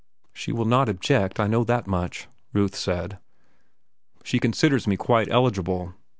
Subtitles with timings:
[0.33, 3.19] "She will not object, I know that much," Ruth said.
[4.23, 5.93] "She considers me quite eligible?"